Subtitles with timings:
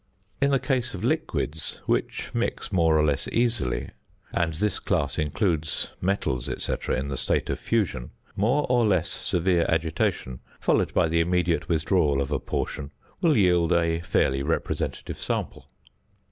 [0.41, 3.91] In the case of liquids, which mix more or less easily
[4.33, 9.63] and this class includes metals, &c., in the state of fusion more or less severe
[9.69, 12.89] agitation, followed by the immediate withdrawal of a portion,
[13.21, 15.69] will yield a fairly representative sample.